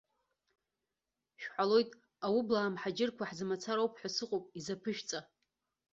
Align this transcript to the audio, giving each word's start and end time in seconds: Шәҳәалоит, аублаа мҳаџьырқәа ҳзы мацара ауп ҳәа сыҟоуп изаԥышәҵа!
Шәҳәалоит, 1.41 1.89
аублаа 2.25 2.73
мҳаџьырқәа 2.73 3.29
ҳзы 3.29 3.45
мацара 3.49 3.79
ауп 3.81 3.93
ҳәа 3.99 4.09
сыҟоуп 4.15 4.45
изаԥышәҵа! 4.59 5.19